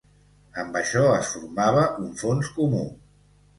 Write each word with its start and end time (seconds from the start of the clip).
Amb 0.63 0.79
això 0.81 1.03
es 1.17 1.29
formava 1.35 1.85
un 2.07 2.11
fons 2.25 2.53
comú. 2.59 2.83